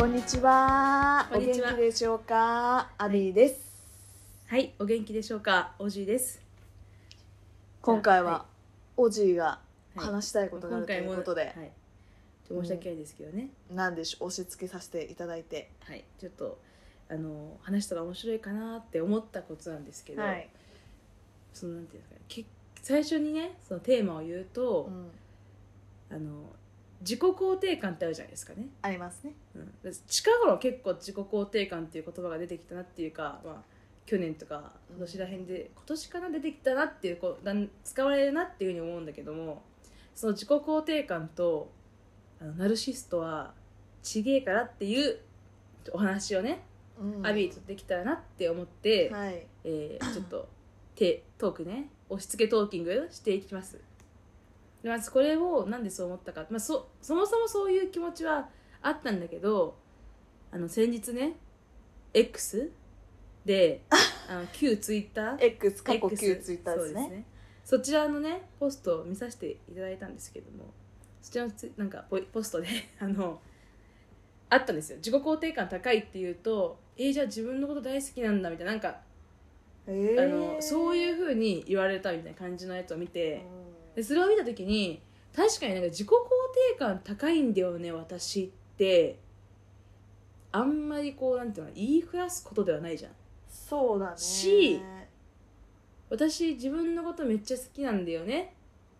[0.00, 1.28] こんにちは。
[1.30, 1.74] こんにちは。
[1.74, 2.88] お元気でしょうか？
[2.96, 3.70] アビーです。
[4.46, 6.40] はい、お元気でしょうか、おじいです。
[7.82, 8.44] 今回はは
[8.96, 9.60] オジーがは
[9.96, 11.52] い話したいことがあるということで、はい、
[12.48, 14.28] ちょっと申し訳ないですけどね、なんでしょう？
[14.28, 16.58] 押し付けさせていただいて、はい、ちょっと
[17.10, 20.48] あの話したら面白いかなって思ったことなんですけど、はい、
[21.52, 22.46] そのなんていうんですかね、け
[22.80, 24.88] 最初にね、そのテーマを言うと、
[26.10, 26.44] うん、あの
[27.00, 28.68] 自己肯定感ってあるじゃないですかね。
[28.82, 29.32] ありますね。
[29.54, 33.54] うん、で近頃結構自己肯定感っていう言葉が出てきたなっていうか、まあ、
[34.06, 39.62] 去年とか今年らへんで今年かな出てきたなっていうこうだん使われるなっていうふうに思うんだけども
[40.14, 41.70] その自己肯定感と
[42.40, 43.54] あのナルシストは
[44.02, 45.18] ちげえからっていう
[45.92, 46.62] お話をね、
[46.98, 47.26] うん。
[47.26, 50.48] アビーとできたらなって思って、はい、えーちょっと
[50.94, 53.74] テトークね押し付けトーキングしていきます。
[53.74, 53.80] で
[54.82, 58.48] まずこれをなんでそう思ったか、まあ、そそもそもそういう気持ちは
[58.82, 59.76] あったんだけど
[60.50, 61.36] あの先日ね
[62.14, 62.70] X
[63.44, 63.82] で
[64.28, 67.24] あの 旧ツイッター X 過去旧ツイッターですそうね。
[67.64, 70.72] そちらのねポストを見させていただいたんですけども
[71.20, 72.66] そちらのツイなんかポポストで
[72.98, 73.40] あの
[74.48, 74.96] あったんですよ。
[74.96, 79.00] 自己肯定感高いっていうとえー、じゃあ自分のこと大好きなんだみたいななんか
[79.86, 85.02] えあのそういううふうに言われたみたいな感じのやつを見てんでそれを見た時に
[85.34, 86.12] 確かになんか自己肯
[86.72, 89.18] 定感高いんだよね私って。
[90.52, 93.12] あんまりこうなんていうの言いふらすことではないじゃん。
[93.48, 94.16] そうだね。
[94.16, 94.80] し
[96.08, 98.54] 私自分のことめっちゃ好きなんだよね。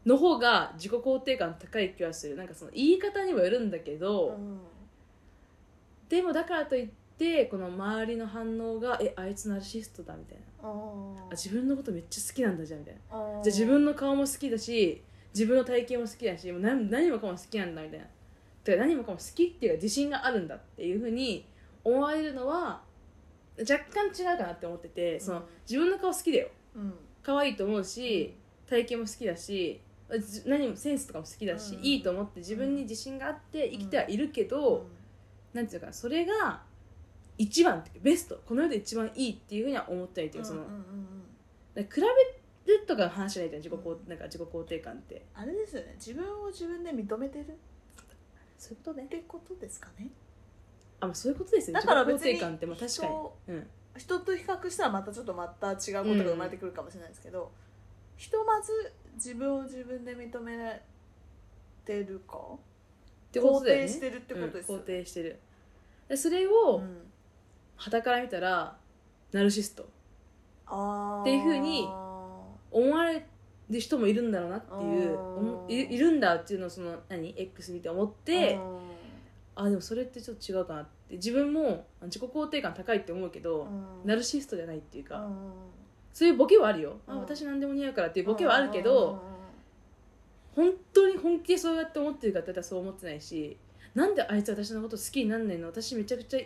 [0.07, 2.37] の方が自己肯定感高い気はする。
[2.37, 4.61] なんかその言い方にもよるんだけど、うん。
[6.09, 6.89] でもだからといっ
[7.21, 10.45] てこの周りの反応が「えあいつナルシストだ」みたいな。
[10.63, 13.01] ああ自分のことめっちゃ好きなんだじゃんみたいな。
[13.11, 15.03] じゃあ自分の顔も好きだし
[15.35, 18.07] 自分の体型も好きだしもう何何もかも好きなんだみたいな。
[18.65, 21.47] てか何もかも好きっていうか自信があるんだっていうふうに
[21.85, 22.83] 思われるのは
[23.59, 26.49] 若干違うかなって思っててそのうん自分の顔好きだよ。
[26.75, 26.95] うん。
[27.23, 28.35] 可愛いと思うし
[28.67, 29.79] 体型も好きだし
[30.19, 31.85] じ何もセンスとかも好きだし、うん。
[31.85, 34.87] いいと思って自分に自信があって生きてはいるけど、
[35.53, 36.63] なんていうのかなそれが
[37.43, 40.85] 一番ってベストこの世で一番いいっていうふうには思ったりっていうその、うんうんうん
[41.75, 45.25] 比べるとかの話じゃないじゃん自己肯なんか自己肯定感って。
[45.35, 45.95] あれですよね。
[45.97, 47.45] 自分を自分で認めてる。
[47.45, 47.47] っ
[48.59, 49.07] そういうことね。
[49.09, 50.11] てことですかね。
[50.99, 52.67] あまあそういうことですよだから別に自己肯定感って。
[52.67, 53.13] まあ確かに。
[53.13, 53.67] 人うん。
[53.97, 57.51] 人と比較したらまたちょっとまた違うことが生まれてくるかもしれないですけど、
[58.17, 60.83] ひとまず自分を自分で認め
[61.87, 62.37] てるか？
[62.37, 62.59] っ
[63.31, 63.85] てことだよね。
[63.85, 65.39] 肯定してるってことですようん肯定してる。
[66.09, 67.10] でそれをん
[67.81, 68.77] 傍から見たら
[69.33, 69.83] ナルシスト。
[69.83, 71.89] っていうふうに
[72.71, 73.27] 思われ
[73.69, 75.19] る人もいるんだろうなっていう
[75.69, 78.79] いいるんだっていうのをその何？X 見て思ってうん
[79.57, 81.17] あでもそれってちょっと違うかなって。
[81.17, 84.07] 自分も自己肯定感高いって思うけど、うん。
[84.07, 85.35] ナルシストじゃないっていうか、うん。
[86.13, 87.21] そういうボケはあるよ、あうん。
[87.23, 89.21] 私何でも似合うからっていうボケはあるけど、
[90.55, 93.57] 本当に本気でそうやって思ってるかって言ったらそう思ってないし
[93.95, 95.67] なんであいつ私のこと好きになんないの？
[95.67, 96.41] 私めちゃくちゃ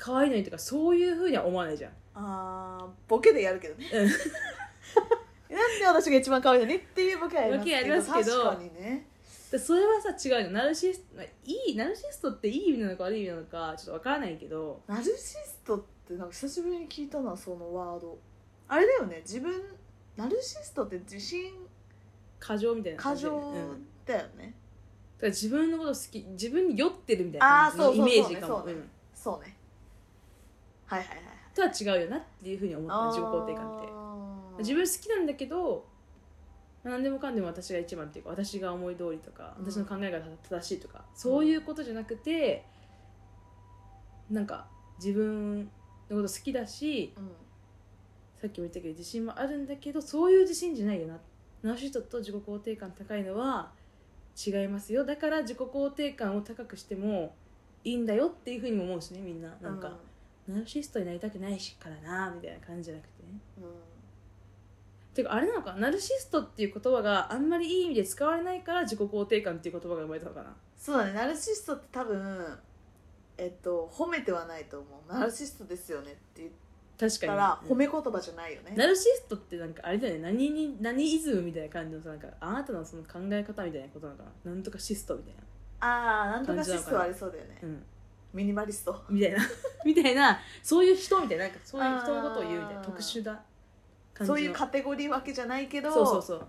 [0.00, 1.92] 可愛いのにとかそういうふうには思わないじゃん。
[2.14, 3.86] あーボケでやるけどね。
[3.92, 4.08] うん。
[5.54, 7.76] なんで私が一番可愛いのにっていうボケはやりますけど。
[7.76, 8.44] ボケありますけど。
[8.44, 9.06] 確かにね。
[9.50, 10.52] でそれはさ違うの。
[10.52, 14.80] ナルシストまあいいナルシストっていい意味なのか悪い意味なのかちょっとわからないけど。
[14.86, 18.18] ナルシストってなんか久しぶりに聞いたなそのワード。
[18.68, 19.20] あれだよね。
[19.22, 19.52] 自分
[20.16, 21.52] ナルシストって自信
[22.38, 23.54] 過剰みたいな過感じで、剰うん、
[24.06, 24.54] だかだよね、
[25.20, 28.12] ら自分のこと好き自分に酔ってるみたいな感じのイあーそうそうそうね。
[28.16, 28.58] メージかも。
[28.58, 28.72] そうね。
[28.72, 28.90] うん
[29.20, 29.59] そうね
[30.90, 31.18] はいはいはい
[31.54, 33.06] とは違うよなっていうふうに思った。
[33.06, 34.62] 自己肯定感って。
[34.62, 35.86] 自分好きなんだけど
[36.84, 39.70] まあ何でもかんでも私が一番っていうか私が思い通りとかうん。
[39.70, 42.64] 私の考えが正しいとか、そういうことじゃなくて
[44.30, 44.66] なんか
[44.98, 45.64] 自分
[46.10, 47.30] のこと好きだしうん。
[48.40, 51.18] さっきも言ったけど自信もあるんだけどそういう自信じゃないよな。
[51.62, 53.70] ナルシストと自己肯定感高いのは
[54.46, 55.04] 違いますよ。
[55.04, 57.34] だから自己肯定感を高くしても
[57.84, 59.54] いいんだよっていうふうにも思うしねみんな。
[59.60, 59.94] なんか、
[60.50, 63.38] ナルシストになりたくないしからなみたいな感じじゃなくてね。
[63.58, 63.64] うん。
[63.64, 63.70] うん
[65.12, 70.54] ていうかあれなのかナルシストっていう言葉があんまりいい意味で使われないから自己肯定感っていう言葉が生まれたのかな？
[70.78, 71.14] そうだね。
[71.14, 72.58] ナルシストって多分
[73.36, 75.12] えっと褒めてはないと思う。
[75.12, 76.50] ナルシストですよねって言っ
[76.96, 77.30] 確かに。
[77.32, 77.70] たらうん。
[77.72, 78.72] 褒め言葉じゃないよね。
[78.76, 80.20] ナルシストってなんかあれだよね。
[80.20, 84.52] 何に何イズムみたいな感じのさなんかあなたのその考え方みたいなことなのかな？
[84.52, 85.34] なんとかシストみたい
[85.80, 87.58] ああなんとかシストはありそうだよね。
[87.62, 87.82] なうん
[88.32, 89.02] ミニマリスト。
[89.08, 89.38] みたいな。
[89.84, 93.42] みたいなそういう人みたいななんかそういう人のことを言うみたいな特殊な感
[94.18, 94.26] じの。
[94.26, 96.46] そういうカテゴリー分けじゃないけどそうそうそう。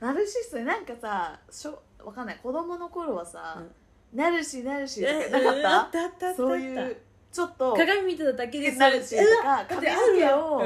[0.00, 2.36] ナルシストでなんかさしょわかんない。
[2.42, 4.18] 子供の頃はさ、うん。
[4.18, 5.70] なるしなるしとえかなかった？
[5.80, 6.96] あったあったあったそういう
[7.30, 10.64] ちょっと鏡見てただけでなるしとか髪の毛をうう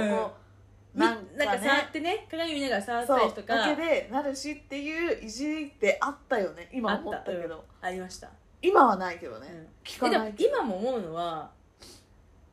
[0.98, 1.66] ななんんかかね。
[1.68, 3.56] 触ってね鏡見ながら触ったりとか。
[3.56, 6.70] だけでなるしっていういじりってあったよね。
[6.72, 7.64] 今思ったけど。
[7.82, 8.30] ありました、
[8.68, 9.66] 今はないけどね、うん。
[9.84, 11.50] 聞えでもかない今も思うのは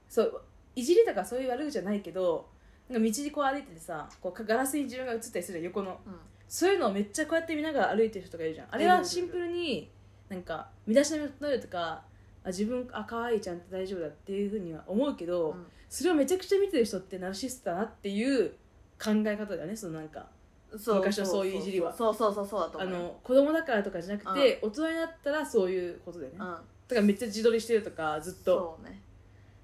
[0.10, 0.42] そう
[0.76, 2.50] いじりとかそういう悪口じゃないけど
[2.90, 6.00] なんか道にこう歩いててさこうガラスに自分が映ったりする横の。
[6.06, 6.16] うん。
[6.48, 8.68] そういうのをめっちゃこうやって見ながら歩いてる人がいるじゃん。
[8.72, 9.90] あれはシンプルに
[10.28, 12.04] なんか身だしなみを整えるとか
[12.44, 15.66] あ自分あ可愛いちゃんと大丈夫だっていうふうには思うけど、うん。
[15.90, 18.52] それをめちゃくちゃ見てる人ってナルシストだなっていう
[18.98, 20.28] 考え方だよねそのなんか
[20.78, 21.94] そう昔のそういういじりは。
[21.94, 23.04] そうそうそうそうだとあ思うよ。
[23.04, 26.48] の子供だからとかじゃなくて、大人になったらそういうことだよね、うん。
[26.48, 26.64] だか
[26.96, 28.78] らめっちゃ自撮りしてるとかずっと。
[28.80, 29.02] そうね。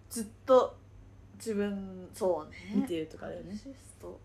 [0.10, 0.76] ずっと
[1.36, 2.74] 自分そうね。
[2.76, 3.46] 見てるとかだよね。
[3.48, 4.20] ナルシスト。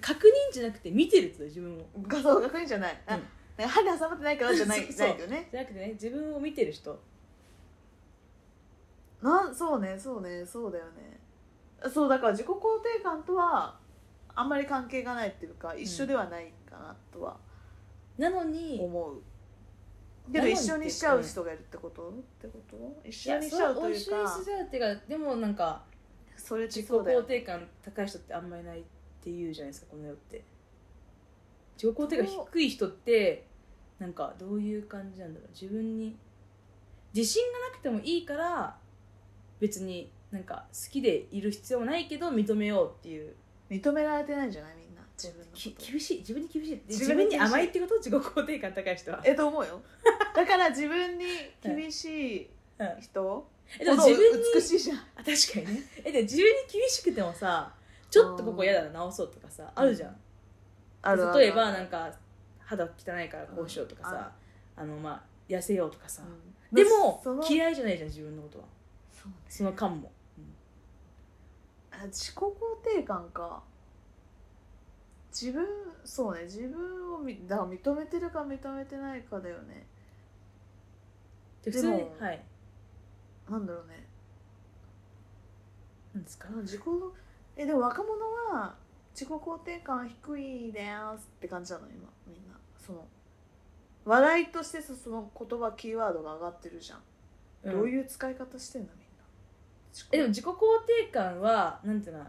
[0.00, 1.80] 確認じゃなくて見てるって自分を。
[2.08, 3.22] 画像確認じゃない、あうん。
[3.56, 5.08] なんか歯に挟まってないからじゃない そう。
[5.08, 5.48] ないよね。
[5.50, 6.98] じゃなくてね自分を見てる人。
[9.22, 11.20] なんそうねそうねそうだよね。
[11.92, 12.58] そうだから自己肯
[12.96, 13.78] 定感とは
[14.36, 17.36] あんまり関係がないっていうか一緒ではないかなとは
[18.18, 19.22] なのに思う、
[20.32, 22.08] けど一緒にしちゃう人がいるってこと？
[22.08, 23.08] ってこと？
[23.08, 25.82] 一緒にしちゃうという一緒にかしちゃうっていうかでもなんか
[26.36, 28.82] それ自己肯定感高い人ってあんまりないっ
[29.22, 30.44] て言うじゃないですかこの世って。
[31.76, 33.46] 自己肯定感低い人って
[33.98, 35.48] なんかどういう感じなんだろう。
[35.52, 36.16] 自分に
[37.14, 38.76] 自信がなくてもいいから
[39.60, 43.34] 別になんか好きでいる必要もないけど認めようっていう
[43.70, 44.74] 認められてないんじゃない？
[44.76, 45.02] みんな。
[45.16, 45.90] 自分のきこと。
[45.90, 46.18] 厳しい。
[46.18, 46.82] 自分に厳しい。
[46.88, 49.20] 自自分に甘いってこと自己肯定感高い人は。
[49.24, 49.80] えと思うよ
[50.34, 51.24] だから自分に
[51.62, 53.48] 厳しいうん人
[53.80, 54.98] えでも自分に美しいじゃん。
[54.98, 55.82] あ確かにね。
[56.04, 57.74] えでも自分に厳しくてもさ
[58.10, 60.16] ちょっとここ嫌だな直そうとかさあるじゃん、
[61.02, 62.12] あるある例えばなんか
[62.60, 62.88] 肌汚
[63.20, 64.32] いからこうしようとかさ、
[64.76, 66.74] あのまあ痩せようとかさ、うん。
[66.76, 68.64] でも嫌いじゃないじゃん自分のことは。
[69.48, 70.15] その感も、あ
[72.04, 72.50] 自己肯
[72.84, 73.62] 定感か。
[75.30, 75.66] 自分
[76.04, 79.86] そうね自分をみだから認めてるか認めてないかだよね。
[81.62, 82.44] で普通にはい。
[83.50, 84.06] なんだろうね。
[86.14, 86.48] なんですか？
[86.62, 86.82] 自己
[87.56, 88.12] えでも若者
[88.52, 88.74] は
[89.12, 92.58] 自己肯定感低いですって感じなの今みんな。
[92.78, 93.06] その
[94.04, 97.02] 話題としてさその言葉キーワードが上がってるじゃん、
[97.64, 99.05] どうういう使い方してんのみ
[100.12, 100.52] えでも自己肯
[101.04, 102.24] 定感はなんていうの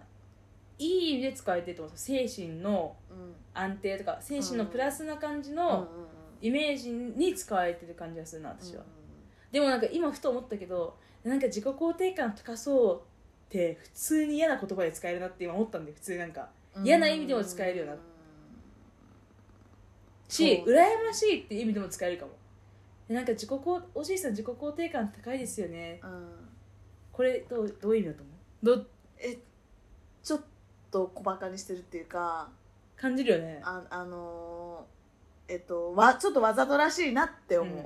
[0.79, 3.35] いい意味で使われてると思う精神のうん。
[3.57, 5.87] 安定とか精神のプラスな感じの
[6.39, 8.83] イメージに使われてる感じがするな私は、
[9.51, 13.01] でもなんか今ふと思ったけどなんか自己肯定感高そうっ
[13.49, 16.49] て普通に嫌な言葉で使えるなって今思ったんで普通なんか。
[16.75, 16.85] うん。
[16.85, 17.95] 嫌な意味でも使えるよな。
[20.29, 22.31] し羨ましいって意味でも使えるかも。
[23.07, 25.99] でなんか自己肯おじいさん自己肯定感高いですよね。
[26.03, 26.46] うん
[27.17, 28.65] これどうどういう意味だと思う？
[28.65, 28.87] どう
[29.17, 29.37] え
[30.23, 30.41] ちょっ
[30.91, 32.47] と小バカにしてるっていうか
[32.95, 33.59] 感じるよね。
[33.63, 37.79] ああのーえっとわちょっとわざとらしいなって思う、うん。
[37.79, 37.83] い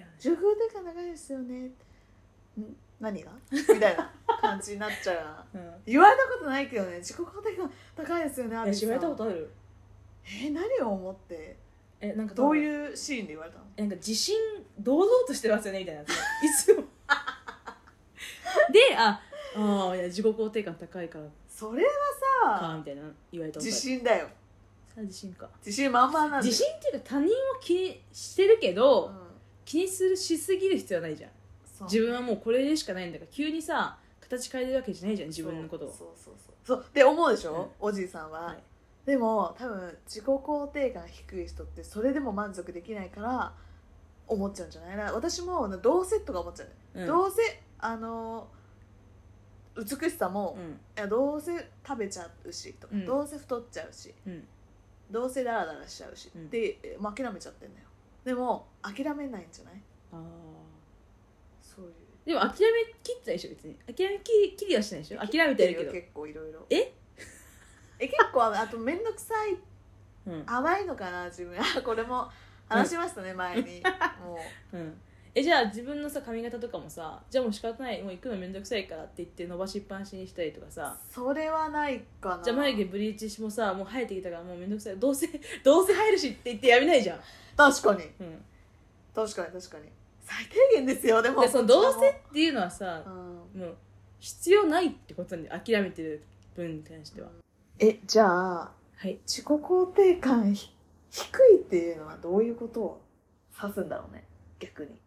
[0.00, 1.66] や自己肯定感高いですよね。
[1.66, 1.72] ん？
[3.00, 3.32] 何が？
[3.52, 5.60] みたいな感じになっちゃうな。
[5.60, 5.74] うん。
[5.84, 6.98] 言われたことないけどね。
[6.98, 8.88] 自己肯定感高いですよねアえビさん。
[8.88, 9.50] 言われたことある？
[10.42, 11.58] え何を思って？
[12.00, 12.52] えなんかどう？
[12.52, 13.64] ういうシーンで言われたの？
[13.76, 14.36] なんか自信
[14.78, 16.06] 堂々としてますよねみたいない
[16.56, 16.84] つも
[18.72, 19.20] であ
[19.56, 21.24] ああいや自己肯定感高いから。
[21.48, 21.90] それは
[22.42, 23.66] さかみたいな言われたことある。
[23.66, 24.26] 自信だよ。
[24.88, 25.48] さあ自信か。
[25.64, 26.42] 自信満々なんだよ。
[26.42, 27.30] 自信っていうか他人を
[27.60, 29.16] 気にしてるけど、うん。
[29.64, 31.30] 気にするしすぎる必要はないじゃん。
[31.64, 31.88] そう。
[31.88, 33.30] 自分はもうこれでしかないんだから。
[33.32, 35.86] 急にさ形変えるわけじゃないじゃん自分のこと。
[35.86, 36.34] をそうそうそう
[36.66, 36.76] そう。
[36.78, 36.84] そう。
[36.88, 38.58] って思うでしょ、おじいさんは、はい。
[39.06, 43.52] でも多分自己肯定感低い人ってそれでも満足できないから
[44.26, 44.96] 思っちゃうんじゃない？
[44.96, 47.06] な私もどうせとか思っちゃう、うん。
[47.06, 48.48] どうせあの
[49.76, 50.80] 美しさも、いうん。
[50.96, 51.52] やどうせ
[51.86, 53.04] 食べちゃうしとか、うん。
[53.04, 54.44] どうせ太っちゃうしうん。
[55.10, 56.48] どうせダラダラしちゃうし、うん。
[56.48, 57.86] でえもう諦めちゃってんだよ。
[58.24, 59.74] でも諦めないんじゃない？
[60.12, 60.20] あー。
[61.60, 61.92] そういう。
[62.24, 63.74] でも諦めきったでしょ別に。
[63.86, 65.18] 諦めききりはしないでしょ？
[65.18, 65.92] 諦めてるけど。
[65.92, 66.64] 結構いろいろ。
[66.70, 66.94] え？
[67.98, 69.58] え結構ああと面倒くさい。
[70.26, 70.42] うん。
[70.46, 71.58] 甘いのかな自分。
[71.60, 72.30] あこれも
[72.68, 73.82] 話しましたね、前に。
[74.24, 74.38] も
[74.72, 74.76] う。
[74.76, 75.00] うん
[75.36, 80.96] えじゃあ自分のさ髪型とかもさじゃあもう仕方ないもう行くのめんどくさいからって言って伸ばしっぱなしにしたりとかさ。
[81.10, 82.42] それはないかな。
[82.44, 84.96] じゃあ眉毛ブリーチもさもう生えてきたからもうめんどくさい。
[84.96, 85.26] どうせ
[85.64, 87.20] どうせ生えるしって言ってやめないじゃん、
[87.56, 88.04] 確かに。
[88.20, 88.44] うん、
[89.12, 89.88] 確かに確かに。
[90.22, 93.12] 最低限ですよでもでそのどうせっていうのはさう、ん。
[93.60, 93.76] もう
[94.20, 96.22] 必要ないってことに諦めてる
[96.54, 97.28] 分に関しては、
[97.78, 99.18] えじゃあはい。
[99.26, 100.70] 自己肯定感ひ
[101.10, 103.00] 低いっていうのはどういうことを
[103.60, 104.24] 指すんだろうね
[104.60, 105.00] 逆に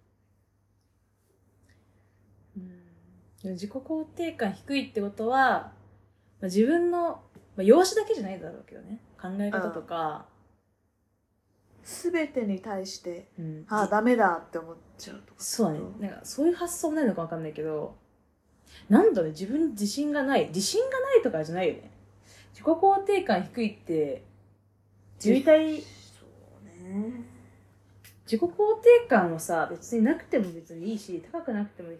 [3.43, 5.71] でも自己肯定感低いってことは、ま
[6.43, 7.19] あ、自分の、ま
[7.59, 8.99] あ、容姿だけじゃないだろうけどね。
[9.21, 10.25] 考え方とか、
[11.87, 13.65] 全てに対してうん。
[13.69, 15.79] ああダメだって思っちゃうとかそうね。
[15.99, 17.95] なんかそういう発想もないのか分かんないけど
[18.89, 20.47] なんだろう自分に自信がない。
[20.47, 21.91] 自信がないとかじゃないよね。
[22.51, 24.25] 自己肯定感低いって
[25.23, 25.87] 自分体そ
[26.83, 27.23] うね。
[28.25, 31.91] 自己肯定感はさ別になくても別にいいし高くなくても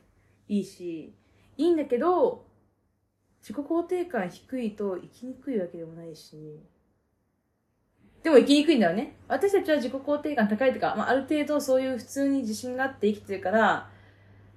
[0.47, 1.13] いいし
[1.57, 2.45] いいんだけど
[3.41, 6.59] 自己肯定感低いと生きにくいわけでもないし。
[8.23, 9.15] でも生きにくいんだよね。
[9.27, 13.89] 私たちは自己肯定感高いとか、まあ、ある程度そういう普通に自信があって生きてるから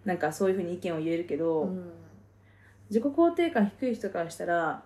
[0.05, 1.93] なんかそういうふうに意見を言えるけど、うん。
[2.89, 4.83] 自己肯定感低い人からしたら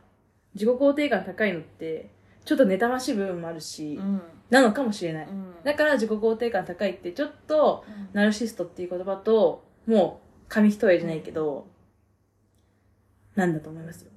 [0.55, 2.11] 自己肯定感高いのって
[2.45, 4.21] ちょっと妬ましい部分もあるし、うん。
[4.51, 5.27] なのかもしれない。
[5.27, 5.55] うん。
[5.65, 11.67] だから自己肯定感高いってちょっとナルシストっていう言葉ともう紙一重じゃないけど、
[13.35, 14.13] なんだと思いますよ。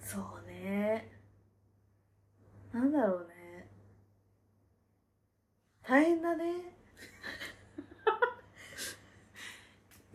[0.00, 1.08] そうね。
[2.72, 3.68] なんだろうね。
[5.82, 6.44] 大変だね。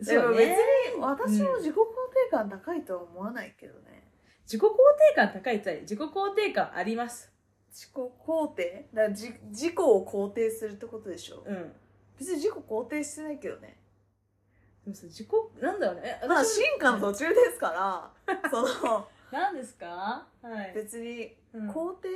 [0.00, 4.10] でも別に私も自己肯定感高いとは思わないけどね、
[4.44, 7.32] 自己肯定感高いって自己肯定感あります。
[7.70, 8.88] 自己肯定？
[8.92, 11.42] だから自自己を肯定するってことでしょ。
[11.46, 11.72] うん。
[12.18, 13.76] 別に自己肯定してないけどね
[14.86, 15.28] でもさ自己
[15.60, 16.20] なんだろうね。
[16.22, 18.40] えまあ私進化の途中ですから。
[18.50, 19.08] その。
[19.32, 20.24] 何ですか？
[20.40, 21.68] はい、別にうん。
[21.70, 22.08] 肯定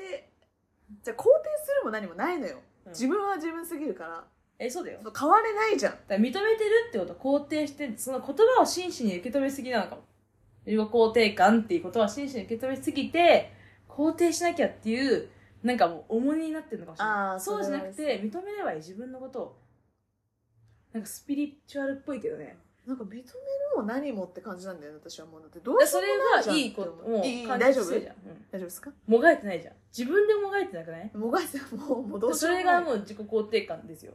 [1.02, 1.24] じゃあ肯定
[1.64, 2.92] するも何もないのよ、うん。
[2.92, 4.24] 自分は自分すぎるから。
[4.58, 5.00] えそうだよ。
[5.18, 5.94] 変われないじゃん。
[6.08, 6.44] 認めてる
[6.90, 10.02] ってこと肯定してその言葉を真摯に受け止めすぎなのかも。
[10.64, 13.52] 自己肯定感っていうことは真摯に受け止めすぎて
[13.88, 15.28] 肯定しなきゃっていう
[15.62, 17.40] なんかもう重荷になってるのかもしれない。
[17.40, 19.56] そうじゃなくて認めればいい自分のことを
[20.92, 22.58] なんかスピリチュアルっぽいけどね。
[22.86, 23.24] なんか認める
[23.76, 25.40] も何もって感じなんだよね私はもう。
[25.42, 26.08] だってどうしそうれ
[26.56, 26.90] いいいこと。
[27.08, 27.90] もういい感大丈夫？
[27.90, 28.10] 大丈
[28.54, 28.90] 夫ですか？
[29.06, 29.74] もがいてないじゃん。
[29.96, 31.10] 自分でもがいてなくない？
[31.14, 32.80] もがいてもうもうどうしそようもない。
[32.80, 34.14] れがもう自己肯定感ですよ。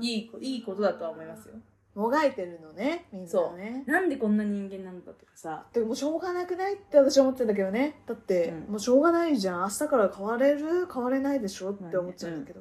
[0.00, 1.54] いいこいいことだとは思いますよ。
[1.94, 3.84] もがいてるのねみんなね。
[3.86, 5.66] なんでこんな人間なんだとかさ。
[5.72, 8.02] でもしょうがなくないって私は思ってんだけどね。
[8.06, 8.72] だって、うん。
[8.72, 9.60] もうしょうがないじゃん。
[9.62, 10.86] 明日から変われる？
[10.92, 11.70] 変われないでしょ？
[11.70, 12.60] って思っちゃうんだけど、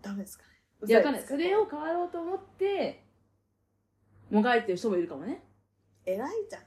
[0.00, 0.44] ダメですか？
[0.44, 0.51] ね
[0.86, 3.02] いやわかんないうそれを変わろうと思って
[4.30, 5.42] もがいてる人もいるかもね。
[6.06, 6.62] 偉いじゃん。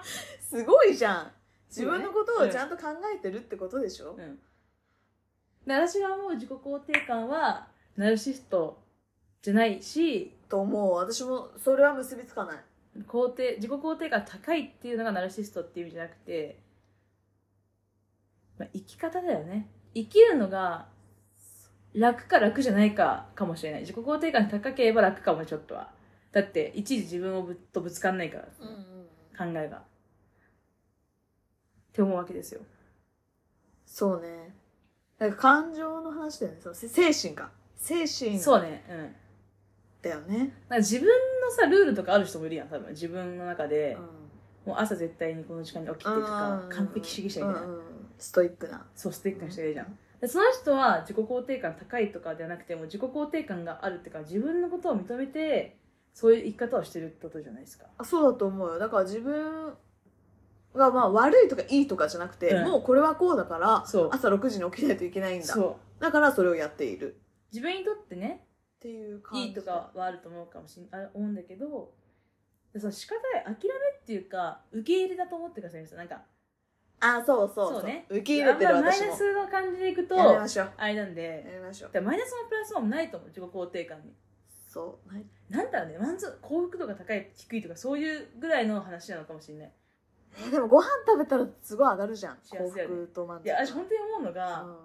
[0.40, 1.32] すごいじゃん。
[1.68, 2.84] 自分のことをちゃんと考
[3.14, 4.38] えてるってことでしょ、うん。
[5.66, 8.82] で私が思う自己肯定感はナルシスト
[9.42, 10.94] じゃないしと思う。
[10.96, 12.64] 私もそれは結びつかない。
[13.06, 16.58] 肯定自己肯定感高いっていうのがナルシストっていう意味じゃなくて、
[18.58, 19.68] まあ、生き方だよね。
[19.94, 20.88] 生きるのが
[21.94, 23.80] 楽か楽じゃないかかもしれない。
[23.80, 25.90] 自己肯定感高ければ楽かもちょっとは。
[26.32, 29.76] だっていちいち自分をぶとぶつかんないから、考えが。
[29.76, 29.82] っ
[31.92, 32.62] て思うわけですよ。
[33.84, 34.54] そうね。
[35.18, 36.58] だから感情の話だよね。
[36.62, 37.50] そ精神か。
[37.76, 38.38] 精神。
[38.38, 38.84] そうね。
[38.88, 39.14] うん。
[40.02, 42.68] だよね、なんか自分のさルールとかある人もいるやん。
[42.68, 43.96] 多分自分の中で、
[44.66, 47.82] もう朝絶対にこの時間に起きてとか完璧主義者みたいな、うんうん。
[48.18, 48.84] ストイックな。
[48.96, 49.86] そうステックな人いるじゃん。
[49.86, 49.92] で
[50.28, 55.76] その人は自己肯定感高いとかではなくても自己肯定感があるっていうか自分のことを認めて
[56.14, 57.86] そういう生き方をしてるってことじゃないですか。
[57.98, 58.78] あそうだと思うよ。
[58.78, 59.74] だから自分
[60.74, 62.68] がまあ悪いとかいいとかじゃなくて、うん。
[62.68, 64.10] もうこれはこうだからそう。
[64.12, 65.46] 朝6時に起きないといけないんだ。
[65.46, 66.02] そう。
[66.02, 67.18] だからそれをやっている。
[67.52, 69.48] 自分にとってねっていう感じ。
[69.48, 71.92] いいとかはあると思うかもしんあ思うんだけど
[72.72, 73.54] でその仕方で諦め
[74.02, 76.22] っていうか受け入れだと思ってください皆さんなんか
[77.04, 77.84] あそうそうそう。
[77.84, 78.06] ね。
[78.08, 79.06] 受け入れてるあんまり私も。
[79.06, 80.72] マイナスの感じでいくとやめましょう。
[80.76, 81.90] あれなんやでめましょう。
[81.92, 83.28] でマイナスもプラスもないと思う。
[83.28, 84.14] 自己肯定感に。
[84.68, 85.12] そう。
[85.12, 85.24] ない。
[85.50, 85.98] なんだろうね。
[85.98, 89.72] 満足幸福度が高い低いとかそういうぐらいの話なのかもしれない。
[90.46, 92.38] えでもご飯食べたらすごい上がるじゃん。
[92.40, 93.46] 幸幸せよね福と満足。
[93.46, 94.76] いや私本当に思うのが、うん。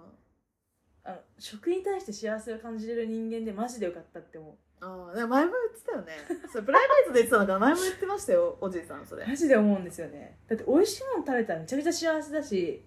[1.04, 6.12] あの食に対して幸せを感じれる人間でマジでよかったって思ああでも前も言ってたよね。
[6.52, 7.58] それプライベートで言ってたのかな。
[7.58, 9.24] 前も言ってましたよおじいさんそれ。
[9.24, 10.38] うマジで思うんですよね。
[10.48, 12.84] だって美味しいもの食べたらめちゃめちゃ幸せだし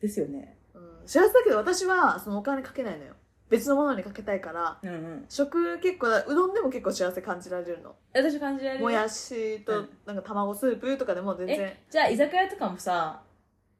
[0.00, 0.58] ですよね。
[0.74, 3.14] うん、幸せだけど私はそのお金かけないのよ。
[3.48, 5.26] 別のものにかけたいからうんうん。
[5.28, 7.94] 食結構うどんでも結構幸せ感じられるの。
[8.12, 8.82] 私感じられる？
[8.84, 9.88] もやしとうん。
[10.04, 11.72] なんか卵スープとかでも全然。
[11.88, 13.22] じゃあ居酒屋とかもさ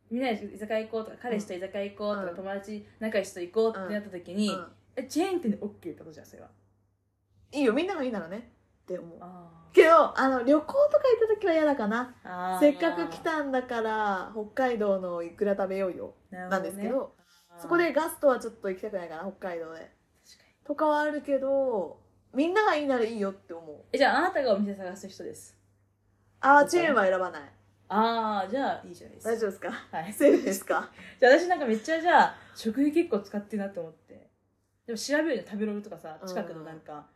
[0.08, 2.36] みんなで居酒屋行こうとか彼氏と居酒屋行こうとか、うん。
[2.36, 4.72] 友達仲良しと行こうってなった時に、うん。
[4.94, 6.48] えチェーン店で OK ってことじゃんそれは
[7.56, 8.52] いいよみんながいいならね。
[8.84, 9.18] って思う。
[9.20, 12.14] あけどあの旅行とか行った時は嫌だかな。
[12.60, 16.14] せっかく来たんだから北海道のいくら食べようよ。
[16.30, 17.14] ななんですけど
[17.58, 19.90] そこでガストはちょっと行きたくないかな北海道で確か
[20.64, 21.98] とかはあるけど
[22.34, 23.76] みんながいいならいいよって思う。
[23.92, 25.56] えじゃああなたがお店探す人です。
[26.40, 27.42] あーチェーンは選ばない。
[27.88, 29.32] ああじゃあいいじゃないですか。
[29.32, 29.70] 大丈夫ですか？
[29.98, 30.12] はい。
[30.12, 30.90] セーフですか？
[31.20, 34.30] じゃあ私なんかめっちゃじゃあ食費結構使ってるなって思って。
[34.86, 37.06] でも調べるじゃん食べログとかさ近くのなんか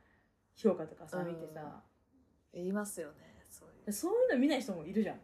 [0.62, 1.28] 評価とかさうん。
[1.28, 1.82] 見てさ。
[2.52, 3.14] 言いますよね
[3.48, 3.86] そういう。
[3.86, 5.16] でそういうの見ない人もいるじゃん。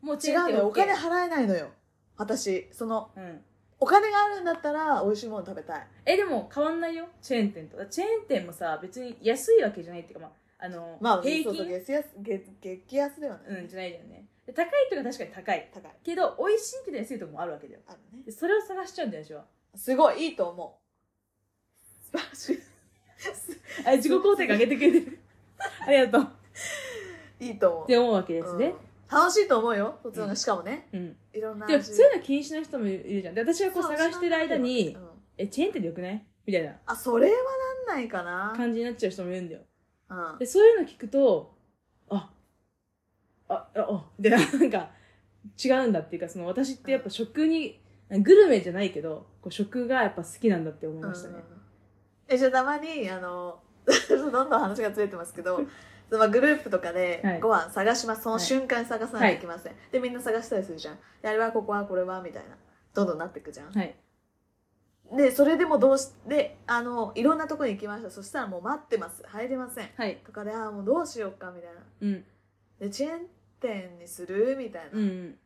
[0.00, 0.66] もう違うのよ。
[0.68, 1.70] お金払えないのよ。
[2.16, 2.68] 私。
[2.72, 3.40] そのうん。
[3.78, 5.86] お金があるんだったら美味しいもの食べたい。
[6.06, 7.06] えでも変わんないよ。
[7.20, 7.84] チェーン店と。
[7.86, 14.26] チェーン店もさ別に安いわけじゃないっていうかまああの、まあ平均そうそう月安月激安ではない、うんじゃないじゃんね。
[14.46, 15.70] で高いとか確かに高い。
[15.74, 15.92] 高い。
[16.04, 17.80] けど美味しいけど安いとこもあるわけだよ。
[17.88, 18.22] あるね。
[18.24, 19.44] でそれを探しちゃうんだよ私は。
[19.74, 20.82] すごいいいと思う。
[22.12, 22.62] 素晴らしい
[23.84, 25.18] あ自己肯定感上げてくれてる。
[25.86, 26.32] ありがとう。
[27.40, 27.84] いいと思う。
[27.84, 28.74] って思うわけですね。
[29.10, 29.18] うん。
[29.18, 29.98] 楽しいと思うよ。
[30.02, 30.88] そっちのしかもね。
[30.92, 31.16] うん。
[31.32, 33.34] いろんなでも味そういうの気にしない人もいるじゃん。
[33.34, 35.08] で私がこう探してる間にうん
[35.38, 36.26] えチェーン店でよくない？
[36.46, 36.76] みたいな。
[36.86, 37.36] あそれは
[37.86, 38.52] なんないかな。
[38.56, 39.62] 感じになっちゃう人もいるんだよ。
[40.10, 40.38] うん。
[40.38, 41.54] でそういうの聞くと
[42.08, 42.30] あ
[43.48, 44.38] あああでな。
[44.42, 44.90] んか
[45.62, 51.42] 違うんだっていうかその私ってやっぱ食にグルメじゃないけどこう食がやっぱ好きなんだって思いましたね、うん。
[52.34, 53.60] えじゃあたまにあの
[54.08, 55.60] どんどん話がずれてますけど
[56.08, 57.40] そのまあグループとかではい。
[57.40, 60.98] ご飯探しますそのはい瞬間に探さないといけません、でみんな探したりするじゃん。
[61.22, 62.56] であれはここはこれはみたいな。
[62.94, 63.94] どんどんなっていくじゃん、はい。
[65.16, 68.10] でそれでもどうしであのいろんなところに行きました。
[68.10, 69.22] そしたらもう待ってます。
[69.26, 69.90] 入れません。
[69.96, 70.16] はい。
[70.24, 71.80] とかであーもうどうしようかみたいな。
[72.00, 72.24] うん。
[72.78, 73.26] でチェーン
[73.60, 75.38] 店にするみたいな、うん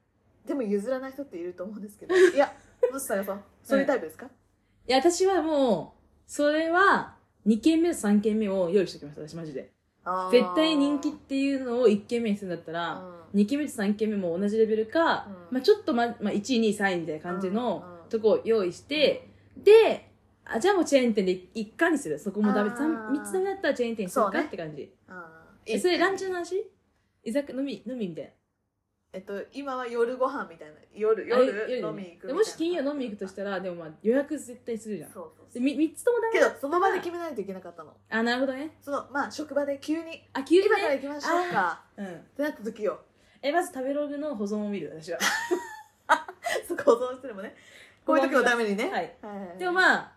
[0.45, 2.15] でも譲らない人っていると思うんですけど。
[2.17, 2.53] いや
[2.93, 3.41] もし探そう。
[3.65, 4.29] そういうタイプですか、い
[4.87, 7.16] や私はもうそれは
[7.47, 9.71] 2軒目と3軒目を用意しておきます私マジで。
[10.31, 13.41] 絶対人気っていうのを1軒目にするんだったら、うん。
[13.41, 15.55] 2軒目と3軒目も同じレベルか、うん。
[15.57, 18.09] まあ、ちょっと、ままあ、1位2位3位みたいな感じうんのうん。
[18.09, 20.11] とこを用意して、で
[20.45, 22.19] あじゃあもうチェーン店で一貫にする。
[22.19, 22.71] そこもダメ。
[22.71, 22.77] あー。
[22.77, 24.93] 3, つダメだったらチェーン店にするかって感じ。
[25.67, 26.65] えそれランチの話？
[27.25, 28.31] 居酒飲み飲みみたいな
[29.17, 35.11] えっと今は夜ご飯みたいな夜あ夜夜飲み行くみもし金曜飲み行くとしたらでもまあ予約絶対するじゃん。
[35.11, 37.95] そうそうでみ3つともダメけどその場で決めないといけなかったの。
[38.11, 38.77] あなるほどね。
[38.83, 40.23] そのまあ職場で急に。
[40.35, 41.81] あ急に今からね行きましょうか。
[41.97, 42.07] うん。
[42.07, 43.01] ってなった時よ。
[43.41, 45.19] えまず食べログの保存を見る私は。
[46.69, 47.57] そこを保存してるもね。
[48.05, 48.91] こういう時のためにね。
[48.91, 49.17] はい。
[49.23, 50.13] はいはいでもまあ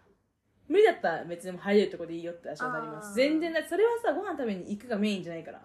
[0.67, 3.13] 無理だったら別に入れるとこでいいよって私はなります。
[3.13, 5.61] 全然だそれはさご飯食べに行くがメインじゃないから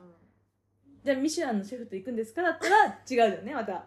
[1.04, 2.42] じゃあミシュランのシェフと行くんですか？
[2.42, 3.84] だったら違うじゃんねまた。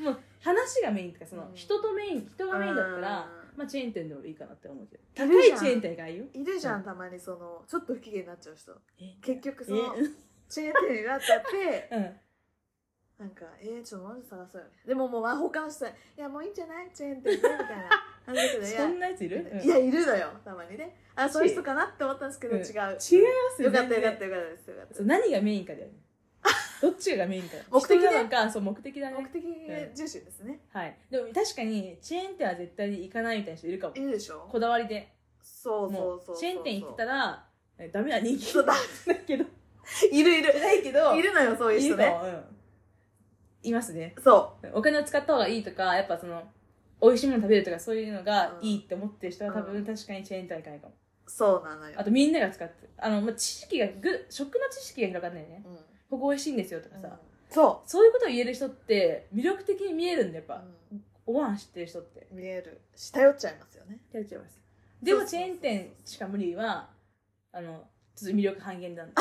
[0.00, 1.54] もう話がメインとかそのうん。
[1.54, 5.02] 人とメイン人がメインだったらうんまあチェーン店でもいいかなって思うけど。
[5.14, 6.24] 高いチェーン店がいいよ。
[6.32, 8.72] いるじゃんたまにそのちょっと不機嫌になっちゃう人。
[8.98, 9.14] え？
[9.20, 9.78] 結局そえ？
[9.78, 9.94] の
[10.48, 12.16] チェーン店になっちゃって うん。
[13.18, 14.72] なんかえー、ちょっとまず探そうよね。
[14.86, 16.90] でももうまあ他の人はいやもういいんじゃない？
[16.94, 17.90] チェーン店でみたいな
[18.24, 18.34] そん
[19.00, 19.50] なやついる？
[19.52, 19.60] うん。
[19.60, 20.96] いやいるのよたまにね。
[21.16, 22.62] あそういう人かなって思ったんですけど、うん。
[22.62, 22.66] 違う。
[22.70, 25.02] 違いますよよかったよかったよかったですよかった。
[25.02, 25.92] 何がメインかだよね
[26.80, 27.56] どっちがメインか。
[27.70, 29.44] 目的なのかそう目的だ目ね的
[29.96, 30.96] 重視ですね、はい。
[31.10, 33.96] でも確かにチェーン店は絶対に行かないみたいな人いるかも。
[33.96, 34.48] いるでしょ。
[34.50, 35.12] こだわりで。
[35.42, 36.36] そうそもうそう。
[36.36, 37.44] うチェーン店行ってたら
[37.78, 38.74] えダメな人気そうだ。
[39.06, 39.44] だけど。
[40.12, 40.60] いるいる。
[40.60, 42.04] ないけどいるのよそういう人ね。
[42.04, 42.22] いるの。
[42.22, 42.44] うん。
[43.62, 44.14] いますね。
[44.22, 46.42] そお金を使った方がいいとかやっぱその
[47.02, 48.66] 美味しいもの食べるとかそういうのがうん。
[48.68, 49.84] いいって思ってる人は多うん。
[49.84, 50.94] 分確かにチェーン店は行かないかも。
[51.26, 51.94] うそうなのよ。
[51.98, 55.62] あとみんなが使ってるあの、まあ、知識がぐ食の知識が広がんないね。
[55.66, 55.78] うん
[56.10, 57.18] ここ美味しいんですよとかさ、
[57.48, 60.64] そそういうことを言える人って魅力的に見えるんだやっう、ぱ、
[61.26, 62.26] おご飯知ってる人って。
[62.32, 62.80] 見える。
[62.96, 64.00] し頼っちゃいますよね。
[64.12, 64.60] やっちゃいます。
[65.02, 66.88] でもチェーン店しか無理は
[67.52, 69.14] あのちょっと魅力半減なんで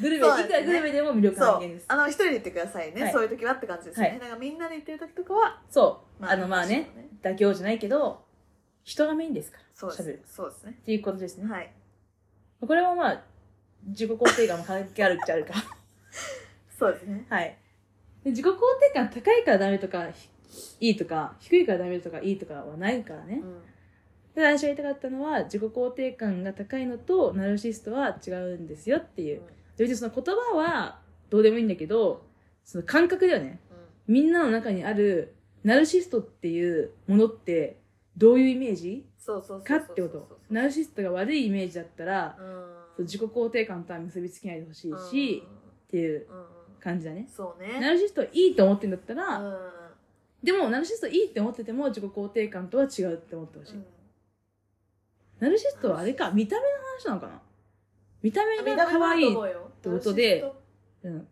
[0.00, 0.42] グルメ、ね。
[0.42, 1.86] いくらグルメでも魅力半減です。
[1.88, 3.12] あの一人で行ってくださいね、はい。
[3.12, 4.18] そういう時はって感じですね、はい。
[4.18, 6.90] だからみんなで行ってる時とかはそう、あのまあね
[7.22, 8.24] そう妥協じゃないけど
[8.84, 10.02] 人がメインですからそうです。
[10.02, 10.22] 喋る。
[10.26, 10.78] そうですね。
[10.80, 11.72] っていうことですね、はい。
[12.66, 13.22] これはまあ
[13.88, 15.54] 自己肯定感も関係あるっちゃあるか
[16.78, 17.26] そうですね。
[17.28, 17.56] はい。
[18.24, 20.28] で自己肯定感高いからダメとかひ
[20.80, 23.62] いいとか低いからダメとかいいとかはないからね、うん。
[24.34, 29.42] で私が言いたかったのは自己肯定感が高いのとナルシストは違うんですよっていう、
[29.76, 30.98] 別にその言葉は
[31.30, 32.24] どうでもいいんだけど
[32.64, 33.60] その感覚だよね。
[33.70, 34.14] うん。
[34.14, 35.34] みんなの中にある
[35.64, 37.78] ナルシストっていうものって
[38.16, 40.38] どういうイメージそうそうそうかってこと。
[40.50, 42.36] ナルシストが悪いイメージだったら
[42.98, 43.04] うん。
[43.04, 45.42] 自己肯定感とは結びつけないでほしいし、
[45.88, 46.26] っていう。
[46.30, 46.55] うんうん
[46.86, 47.28] 感じだね。
[47.28, 47.80] そうね。
[47.80, 49.58] ナルシストいいと思ってんだったら、うん。
[50.42, 53.86] でもナルシストいいって思ってても自己肯定感とは違うって思ってほしい、うん。
[55.40, 56.68] ナルシストはあれか見た目の
[56.98, 57.42] 話なのかな？
[58.22, 59.36] 見た目が可愛いっ
[59.82, 60.44] てことで
[61.02, 61.26] うん。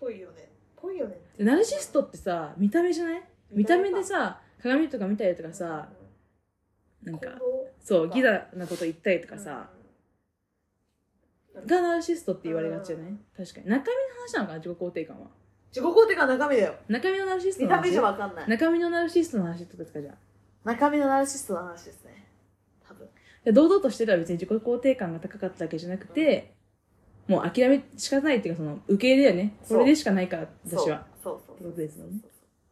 [0.00, 0.48] ぽいよね。
[0.76, 1.20] ぽいよね。
[1.36, 3.22] でナルシストってさ見た目じゃない？
[3.52, 5.88] 見た目でさ鏡とか見たりとかさ
[7.02, 7.28] なんか
[7.78, 9.68] そうギザなこと言ったりとかさ、
[11.66, 13.16] がナルシストって言われがちじゃない？
[13.36, 13.68] 確かに。
[13.68, 15.26] 中身の話なのかな自己肯定感は。
[15.70, 16.74] 自己肯定感中身だよ。
[16.88, 17.76] 中身のナルシストの話？
[17.76, 18.48] 見た目じゃわかんない。
[18.48, 20.14] 中身のナルシストの話ってことですかじゃあ
[20.64, 22.26] 中身のナルシストの話ですね。
[22.86, 23.08] 多分。
[23.44, 26.54] で堂々としてたら別に自己肯定感が高かったわけじゃなくて、
[27.28, 31.06] もう諦めしかないっていうかその受け入れだよねこれでしかないから私は。
[31.22, 31.56] そうそうそう。
[31.56, 32.18] ってことですよね。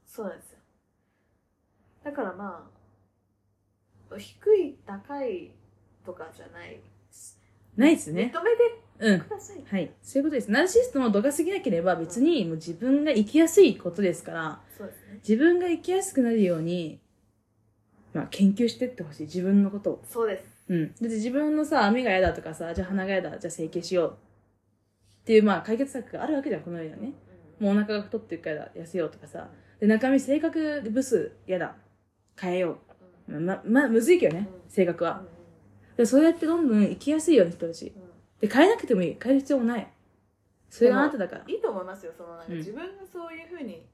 [0.06, 0.58] そうなんですよ。
[2.04, 2.68] だからま
[4.10, 5.52] あ低い高い
[6.04, 6.78] とかじゃない
[7.76, 17.00] ないですね認めてうんください、はいそういうことですナルシストも度が過ぎなければ別にもう自分が生きやすいことですからそうですね自分が生きやすくなるように
[18.12, 20.86] まあ研究してってほしい自分のことをそうですうん。
[20.88, 24.16] だって自分のさ、目が嫌だとかさ、じゃあ鼻が嫌だ、じゃあ整形しよう。
[25.22, 27.12] っていう、まあ解決策があるわけじゃん、この世にはね。
[27.60, 29.48] もうお腹が太ってるから痩せようとかさ。
[29.80, 31.74] で、中身性格でブス嫌だ。
[32.40, 32.78] 変えよ
[33.28, 33.40] う。
[33.40, 35.22] ま、ま、むずいけどね、性格は。
[35.96, 37.92] で、そうやってどんどん生きやすいようにしてほしい。
[38.40, 39.16] で、変えなくてもいい。
[39.22, 39.92] 変える必要もない。
[40.70, 41.44] それがあなただから。
[41.46, 43.86] いいと思いますよそのなんかうん自分がそういうふうに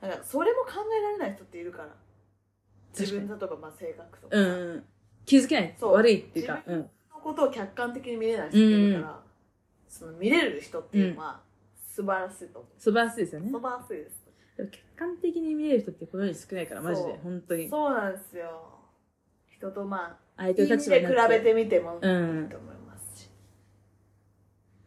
[0.00, 1.88] なんかそれも考えられない人っているから
[2.96, 4.84] 自分だとかまあ性格とか、うんうん。
[5.24, 5.74] 気づけない。
[5.80, 6.54] そう悪いっていうか。
[6.54, 6.80] 自分うん。
[6.82, 6.88] の
[7.20, 9.20] ことを客観的に見れない人っているから、
[9.88, 11.40] その見れる人っていうのは
[11.76, 13.60] 素晴らしいと思う、素晴らしいですよね素。
[13.60, 17.18] 晴らしいですでも客観的に見れる人ってこの世に少ないから、マジでそう。
[17.24, 17.68] 本当に。
[17.68, 18.70] そうなんですよ
[19.56, 23.30] 人とまあ相いい意味で比べてみてもいいとうん思いますし、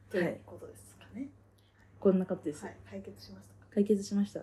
[0.09, 1.29] ということですかね。
[1.99, 2.63] こんなことです。
[2.63, 2.77] はい。
[2.89, 3.65] 解決しましたか？
[3.73, 4.41] 解決しました。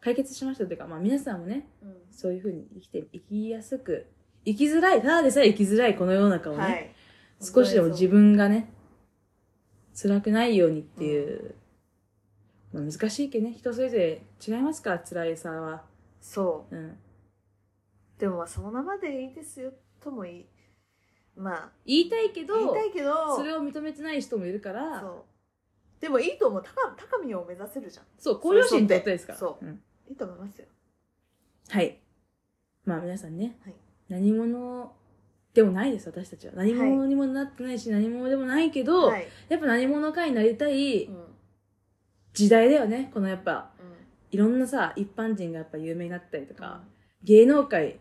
[0.00, 1.94] 解決しましたというか、まあ、皆さんもねうん。
[2.10, 4.06] そういうふうに生きて生きやすく
[4.44, 6.94] 生きづらいただでさえ生きづらいこの世の中をね、はい。
[7.40, 8.72] 少しでも自分がね
[10.00, 11.54] 辛くないようにっていう、
[12.72, 15.82] まあ、難しいけどね人それぞれ違いますから辛いさは、
[16.20, 16.76] そう。
[16.76, 16.96] うん、
[18.18, 20.46] でもまあそのままでいいですよともいい。
[21.36, 21.70] まあ。
[21.86, 25.00] 言いたいけど言いたいけどそれを認めてない人もいるから。
[25.00, 25.22] そう。
[26.00, 26.62] でもいいと思う。
[26.62, 28.04] 高高みを目指せるじゃん。
[28.18, 29.38] そう向上心ってことですから。
[29.38, 29.64] そう。
[29.64, 29.80] うん。
[30.08, 30.66] いいと思いますよ。
[31.68, 31.98] はい。
[32.84, 33.74] まあ皆さんね、はい。
[34.08, 34.92] 何者
[35.54, 36.54] でもないです私たちは。
[36.54, 41.14] 何者にもなってないし、何者でもないけど、はい、やっぱ何者かになりたいうん。
[41.14, 41.24] うん
[42.34, 43.10] 時代だよね。
[43.12, 43.72] このやっぱ
[44.30, 46.56] いろんなさ一般人がやっぱ有名になったりとうん。
[46.56, 46.82] か、
[47.24, 47.98] 芸能界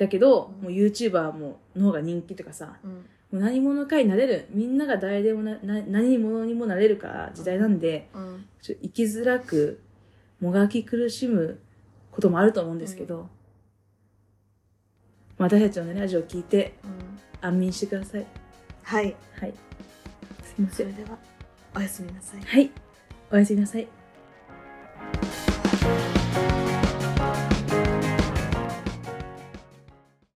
[0.00, 0.64] だけど、うん。
[0.64, 2.90] もう YouTuber もの方が人気とかさうん。
[2.90, 2.98] も
[3.32, 4.46] う何者かになれる。
[4.50, 8.46] みんなが誰でもなな何者にもなれるから時代なんで、うん。
[8.62, 9.80] ちょ生きづらく
[10.40, 11.60] もがき苦しむ
[12.10, 13.28] こともあると思うんですけど、
[15.36, 17.48] まあ私たちの、ね、ラジオを聞いてうん。
[17.48, 18.26] 安眠してください。
[18.82, 19.14] はい。
[19.38, 19.54] はい。
[20.42, 20.92] すいません。
[20.92, 21.18] それでは
[21.76, 22.40] おやすみなさい。
[22.40, 22.70] はい。
[23.30, 23.86] おやすみなさい